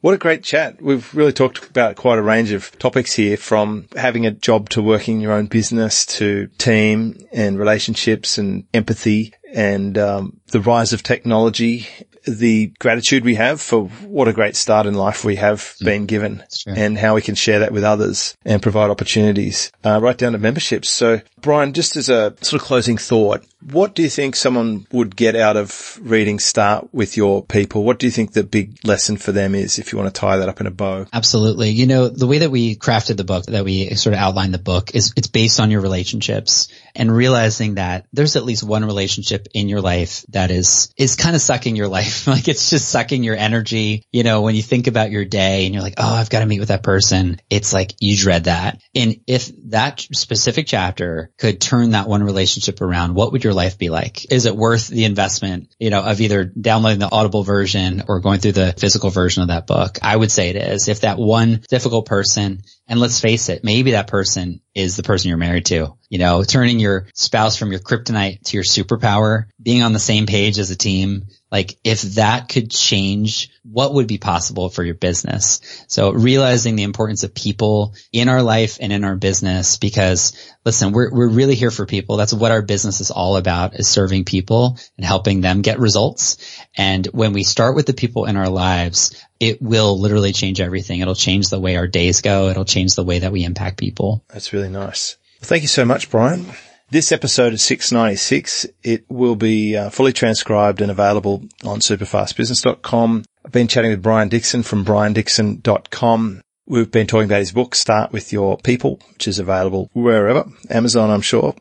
[0.00, 0.80] What a great chat.
[0.80, 4.82] We've really talked about quite a range of topics here from having a job to
[4.82, 11.02] working your own business to team and relationships and empathy and um, the rise of
[11.02, 11.86] technology
[12.28, 15.84] the gratitude we have for what a great start in life we have mm.
[15.84, 20.18] been given and how we can share that with others and provide opportunities, uh, right
[20.18, 20.90] down to memberships.
[20.90, 25.16] So Brian, just as a sort of closing thought, what do you think someone would
[25.16, 27.82] get out of reading Start with Your People?
[27.82, 30.36] What do you think the big lesson for them is if you want to tie
[30.36, 31.06] that up in a bow?
[31.12, 31.70] Absolutely.
[31.70, 34.58] You know, the way that we crafted the book, that we sort of outlined the
[34.58, 39.37] book is it's based on your relationships and realizing that there's at least one relationship
[39.54, 42.26] in your life that is, is kind of sucking your life.
[42.26, 44.04] like it's just sucking your energy.
[44.12, 46.46] You know, when you think about your day and you're like, Oh, I've got to
[46.46, 47.40] meet with that person.
[47.50, 48.80] It's like you dread that.
[48.94, 53.78] And if that specific chapter could turn that one relationship around, what would your life
[53.78, 54.30] be like?
[54.32, 58.40] Is it worth the investment, you know, of either downloading the audible version or going
[58.40, 59.98] through the physical version of that book?
[60.02, 60.88] I would say it is.
[60.88, 65.28] If that one difficult person, and let's face it, maybe that person is the person
[65.28, 69.82] you're married to, you know, turning your spouse from your kryptonite to your superpower, being
[69.82, 74.18] on the same page as a team, like if that could change, what would be
[74.18, 75.60] possible for your business?
[75.88, 80.92] So realizing the importance of people in our life and in our business because listen,
[80.92, 82.16] we're, we're really here for people.
[82.16, 86.36] That's what our business is all about is serving people and helping them get results.
[86.76, 91.00] And when we start with the people in our lives, it will literally change everything.
[91.00, 92.48] It'll change the way our days go.
[92.48, 94.24] It'll change the way that we impact people.
[94.28, 95.16] That's really nice.
[95.40, 96.46] Well, thank you so much, Brian.
[96.90, 98.64] This episode is 696.
[98.82, 103.24] It will be uh, fully transcribed and available on superfastbusiness.com.
[103.44, 106.40] I've been chatting with Brian Dixon from briandixon.com.
[106.66, 111.10] We've been talking about his book, Start With Your People, which is available wherever, Amazon,
[111.10, 111.54] I'm sure,